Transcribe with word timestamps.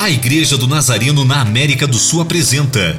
A 0.00 0.08
Igreja 0.08 0.56
do 0.56 0.66
Nazareno 0.66 1.26
na 1.26 1.42
América 1.42 1.86
do 1.86 1.98
Sul 1.98 2.22
apresenta 2.22 2.96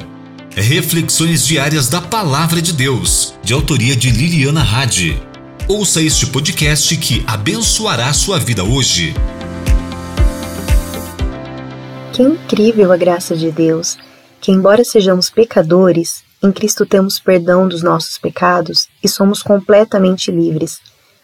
Reflexões 0.54 1.44
Diárias 1.44 1.88
da 1.88 2.00
Palavra 2.00 2.62
de 2.62 2.72
Deus, 2.72 3.34
de 3.42 3.52
autoria 3.52 3.96
de 3.96 4.08
Liliana 4.08 4.62
Hadi. 4.62 5.20
Ouça 5.66 6.00
este 6.00 6.26
podcast 6.26 6.96
que 6.98 7.24
abençoará 7.26 8.12
sua 8.12 8.38
vida 8.38 8.62
hoje. 8.62 9.14
Que 12.12 12.22
incrível 12.22 12.92
a 12.92 12.96
graça 12.96 13.36
de 13.36 13.50
Deus, 13.50 13.98
que 14.40 14.52
embora 14.52 14.84
sejamos 14.84 15.28
pecadores, 15.28 16.22
em 16.40 16.52
Cristo 16.52 16.86
temos 16.86 17.18
perdão 17.18 17.66
dos 17.66 17.82
nossos 17.82 18.16
pecados 18.16 18.86
e 19.02 19.08
somos 19.08 19.42
completamente 19.42 20.30
livres. 20.30 20.78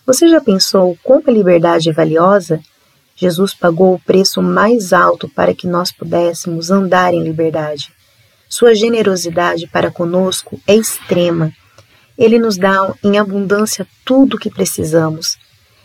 Você 0.04 0.26
já 0.26 0.40
pensou 0.40 0.98
como 1.04 1.22
a 1.28 1.30
liberdade 1.30 1.88
é 1.88 1.92
valiosa? 1.92 2.58
Jesus 3.20 3.52
pagou 3.52 3.94
o 3.94 3.98
preço 3.98 4.40
mais 4.40 4.92
alto 4.92 5.28
para 5.28 5.52
que 5.52 5.66
nós 5.66 5.90
pudéssemos 5.90 6.70
andar 6.70 7.12
em 7.12 7.20
liberdade. 7.20 7.92
Sua 8.48 8.76
generosidade 8.76 9.66
para 9.66 9.90
conosco 9.90 10.60
é 10.64 10.76
extrema. 10.76 11.52
Ele 12.16 12.38
nos 12.38 12.56
dá 12.56 12.94
em 13.02 13.18
abundância 13.18 13.84
tudo 14.04 14.36
o 14.36 14.38
que 14.38 14.48
precisamos. 14.48 15.36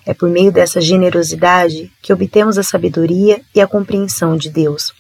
É 0.05 0.13
por 0.13 0.29
meio 0.29 0.51
dessa 0.51 0.79
generosidade 0.79 1.91
que 2.03 2.13
obtemos 2.13 2.59
a 2.59 2.63
sabedoria 2.63 3.41
e 3.55 3.59
a 3.59 3.65
compreensão 3.65 4.37
de 4.37 4.51
Deus. 4.51 4.93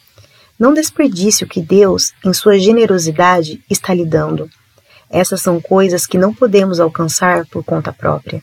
Não 0.57 0.73
desperdice 0.73 1.43
o 1.43 1.47
que 1.47 1.61
Deus, 1.61 2.13
em 2.25 2.33
sua 2.33 2.57
generosidade, 2.57 3.63
está 3.69 3.93
lhe 3.93 4.05
dando. 4.05 4.49
Essas 5.07 5.39
são 5.39 5.61
coisas 5.61 6.07
que 6.07 6.17
não 6.17 6.33
podemos 6.33 6.79
alcançar 6.79 7.45
por 7.45 7.63
conta 7.63 7.93
própria. 7.93 8.41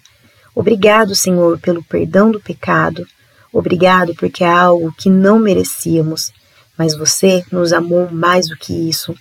Obrigado, 0.55 1.13
Senhor, 1.17 1.59
pelo 1.59 1.83
perdão 1.83 2.31
do 2.31 2.39
pecado 2.39 3.05
Obrigado 3.53 4.15
porque 4.15 4.45
é 4.45 4.49
algo 4.49 4.95
que 4.97 5.11
não 5.11 5.39
merecíamos, 5.39 6.33
mas 6.79 6.97
você 6.97 7.45
nos 7.51 7.73
amou 7.73 8.11
mais 8.11 8.49
do 8.49 8.57
que 8.57 8.73
isso. 8.73 9.15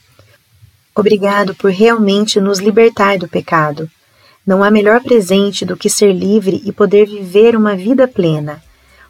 Obrigado 0.96 1.56
por 1.56 1.72
realmente 1.72 2.40
nos 2.40 2.60
libertar 2.60 3.18
do 3.18 3.28
pecado. 3.28 3.90
Não 4.46 4.64
há 4.64 4.72
melhor 4.72 5.02
presente 5.02 5.66
do 5.66 5.78
que 5.78 5.90
ser 5.90 6.12
livre 6.12 6.62
e 6.66 6.72
poder 6.72 7.08
viver 7.08 7.56
uma 7.56 7.76
vida 7.76 8.08
plena. 8.08 8.62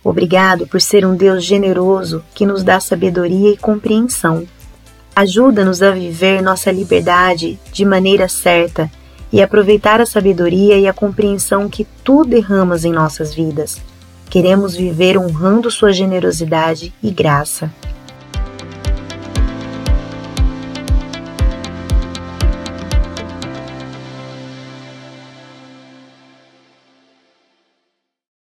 Obrigado 0.04 0.66
por 0.68 0.80
ser 0.80 1.06
um 1.06 1.16
Deus 1.16 1.44
generoso 1.44 2.24
que 2.34 2.46
nos 2.46 2.64
dá 2.64 2.80
sabedoria 2.80 3.52
e 3.52 3.58
compreensão. 3.58 4.48
Ajuda-nos 5.16 5.82
a 5.82 5.92
viver 5.92 6.42
nossa 6.42 6.72
liberdade 6.72 7.60
de 7.74 7.84
maneira 7.84 8.30
certa 8.30 8.90
e 9.32 9.42
aproveitar 9.42 10.00
a 10.00 10.06
sabedoria 10.06 10.78
e 10.78 10.88
a 10.88 10.94
compreensão 10.94 11.70
que 11.70 11.86
tu 12.04 12.24
derramas 12.24 12.86
em 12.86 12.92
nossas 12.92 13.34
vidas. 13.34 13.82
Queremos 14.30 14.76
viver 14.76 15.18
honrando 15.18 15.72
Sua 15.72 15.92
generosidade 15.92 16.94
e 17.02 17.10
graça. 17.10 17.72